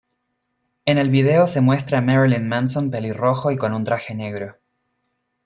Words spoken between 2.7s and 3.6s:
pelirrojo y